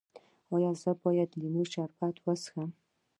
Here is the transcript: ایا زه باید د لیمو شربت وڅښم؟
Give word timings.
ایا 0.55 0.71
زه 0.81 0.91
باید 1.03 1.29
د 1.31 1.35
لیمو 1.41 1.63
شربت 1.71 2.15
وڅښم؟ 2.19 2.69